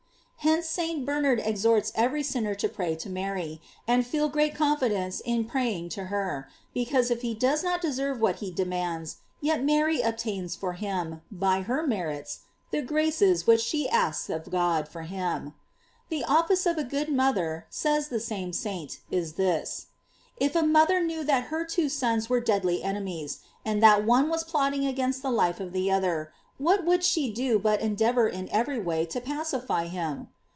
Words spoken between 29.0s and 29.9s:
to pacify